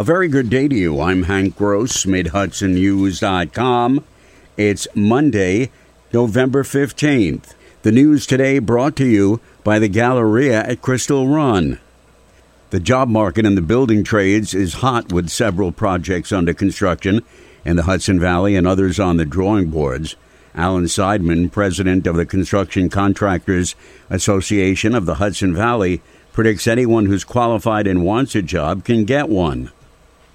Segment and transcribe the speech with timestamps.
[0.00, 1.00] A very good day to you.
[1.00, 4.04] I'm Hank Gross, MidHudsonNews.com.
[4.56, 5.72] It's Monday,
[6.12, 7.54] November 15th.
[7.82, 11.80] The news today brought to you by the Galleria at Crystal Run.
[12.70, 17.24] The job market in the building trades is hot with several projects under construction
[17.64, 20.14] in the Hudson Valley and others on the drawing boards.
[20.54, 23.74] Alan Seidman, president of the Construction Contractors
[24.10, 26.02] Association of the Hudson Valley,
[26.32, 29.72] predicts anyone who's qualified and wants a job can get one.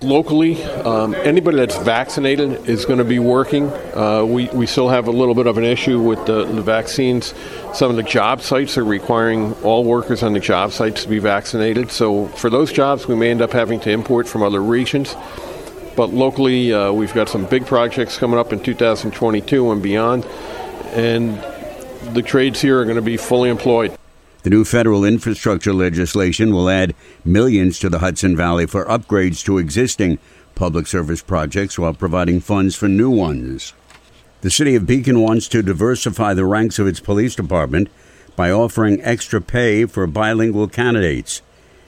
[0.00, 3.68] Locally, um, anybody that's vaccinated is going to be working.
[3.96, 7.34] Uh, we, we still have a little bit of an issue with the, the vaccines.
[7.74, 11.18] Some of the job sites are requiring all workers on the job sites to be
[11.18, 11.90] vaccinated.
[11.90, 15.16] So, for those jobs, we may end up having to import from other regions.
[15.96, 20.24] But locally, uh, we've got some big projects coming up in 2022 and beyond.
[20.92, 21.42] And
[22.14, 23.97] the trades here are going to be fully employed.
[24.48, 29.58] The new federal infrastructure legislation will add millions to the Hudson Valley for upgrades to
[29.58, 30.18] existing
[30.54, 33.74] public service projects while providing funds for new ones.
[34.40, 37.90] The city of Beacon wants to diversify the ranks of its police department
[38.36, 41.42] by offering extra pay for bilingual candidates.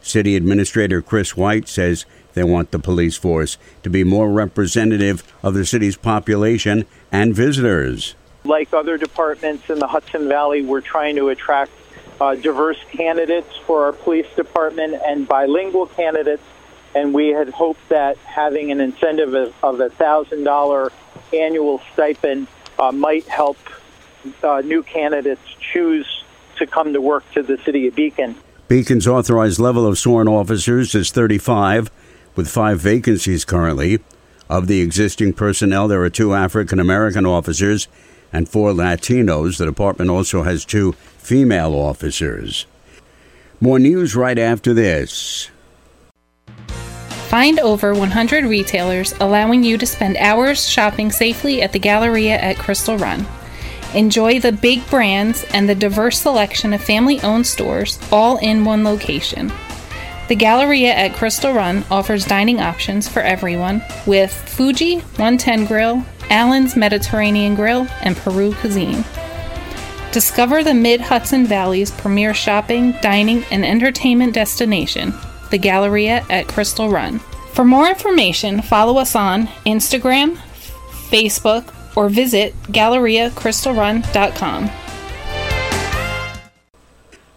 [0.00, 5.54] City Administrator Chris White says they want the police force to be more representative of
[5.54, 8.14] the city's population and visitors.
[8.44, 11.72] Like other departments in the Hudson Valley, we're trying to attract
[12.20, 16.42] uh, diverse candidates for our police department and bilingual candidates.
[16.94, 20.92] And we had hoped that having an incentive of, a thousand dollar
[21.32, 22.46] annual stipend
[22.78, 23.58] uh, might help
[24.42, 25.42] uh, new candidates
[25.72, 26.06] choose
[26.56, 28.36] to come to work to the city of Beacon.
[28.68, 31.90] Beacon's authorized level of sworn officers is 35,
[32.36, 33.98] with five vacancies currently.
[34.48, 37.88] Of the existing personnel, there are two African American officers
[38.34, 39.56] and four Latinos.
[39.56, 42.66] The department also has two female officers.
[43.60, 45.48] More news right after this.
[47.28, 52.58] Find over 100 retailers allowing you to spend hours shopping safely at the Galleria at
[52.58, 53.26] Crystal Run.
[53.94, 58.84] Enjoy the big brands and the diverse selection of family owned stores all in one
[58.84, 59.52] location.
[60.28, 66.76] The Galleria at Crystal Run offers dining options for everyone with Fuji 110 Grill, Allen's
[66.76, 69.04] Mediterranean Grill, and Peru Cuisine.
[70.12, 75.12] Discover the Mid Hudson Valley's premier shopping, dining, and entertainment destination,
[75.50, 77.18] the Galleria at Crystal Run.
[77.52, 80.36] For more information, follow us on Instagram,
[81.10, 84.70] Facebook, or visit GalleriaCrystalRun.com.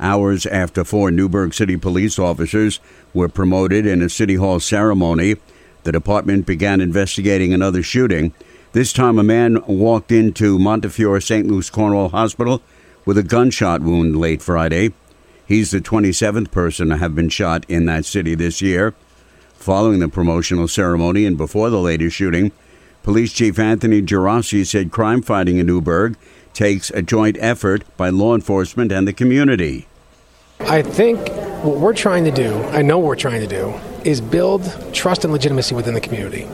[0.00, 2.80] Hours after four Newburgh City police officers
[3.12, 5.36] were promoted in a City Hall ceremony,
[5.84, 8.32] the department began investigating another shooting
[8.74, 11.46] this time, a man walked into Montefiore St.
[11.46, 12.60] Luke's Cornwall Hospital
[13.04, 14.92] with a gunshot wound late Friday.
[15.46, 18.92] He's the 27th person to have been shot in that city this year.
[19.54, 22.50] Following the promotional ceremony and before the latest shooting,
[23.04, 26.16] Police Chief Anthony Geraci said crime fighting in Newburgh
[26.52, 29.86] takes a joint effort by law enforcement and the community.
[30.58, 31.28] I think
[31.62, 33.72] what we're trying to do, I know we're trying to do,
[34.04, 36.46] is build trust and legitimacy within the community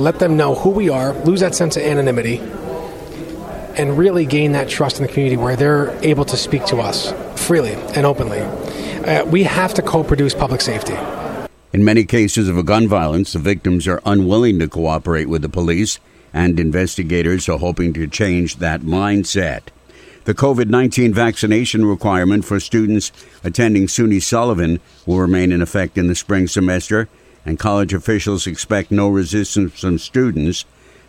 [0.00, 2.38] let them know who we are, lose that sense of anonymity,
[3.76, 7.12] and really gain that trust in the community where they're able to speak to us
[7.40, 8.40] freely and openly.
[8.40, 10.96] Uh, we have to co produce public safety.
[11.72, 16.00] In many cases of gun violence, the victims are unwilling to cooperate with the police,
[16.32, 19.62] and investigators are hoping to change that mindset.
[20.24, 23.10] The COVID 19 vaccination requirement for students
[23.42, 27.08] attending SUNY Sullivan will remain in effect in the spring semester
[27.46, 30.66] and college officials expect no resistance from students.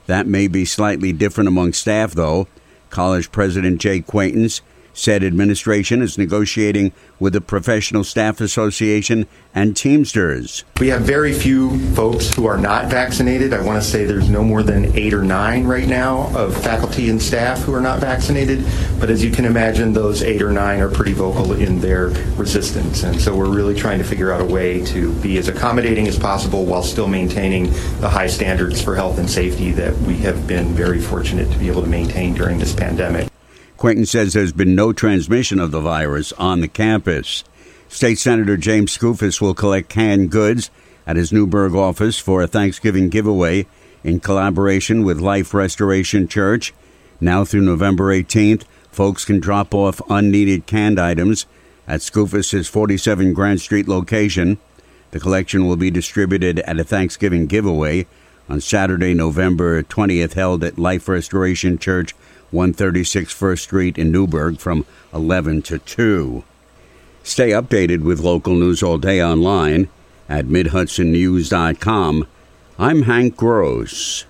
[0.07, 2.47] That may be slightly different among staff, though.
[2.89, 4.61] College President Jay Quaintance
[4.93, 10.63] said administration is negotiating with the Professional Staff Association and Teamsters.
[10.79, 13.53] We have very few folks who are not vaccinated.
[13.53, 17.09] I want to say there's no more than eight or nine right now of faculty
[17.09, 18.65] and staff who are not vaccinated.
[18.99, 23.03] But as you can imagine, those eight or nine are pretty vocal in their resistance.
[23.03, 26.17] And so we're really trying to figure out a way to be as accommodating as
[26.17, 30.73] possible while still maintaining the high standards for health and safety that we have been
[30.73, 33.30] very fortunate to be able to maintain during this pandemic.
[33.81, 37.43] Quaintance says there's been no transmission of the virus on the campus.
[37.89, 40.69] State Senator James Skoufis will collect canned goods
[41.07, 43.65] at his Newburgh office for a Thanksgiving giveaway
[44.03, 46.75] in collaboration with Life Restoration Church.
[47.19, 51.47] Now through November 18th, folks can drop off unneeded canned items
[51.87, 54.59] at Skoufis' 47 Grant Street location.
[55.09, 58.05] The collection will be distributed at a Thanksgiving giveaway
[58.47, 62.13] on Saturday, November 20th, held at Life Restoration Church
[62.51, 66.43] 136 First Street in Newburgh from 11 to 2.
[67.23, 69.89] Stay updated with local news all day online
[70.27, 72.27] at MidHudsonNews.com.
[72.79, 74.25] I'm Hank Gross.